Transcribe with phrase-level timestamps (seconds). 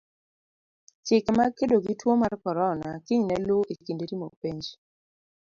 [1.05, 4.65] Chike mag kedo gi tuo mar korona kiny ne luu e kinde timo penj.